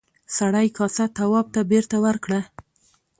[0.37, 2.41] سړي کاسه تواب ته بېرته ورکړه.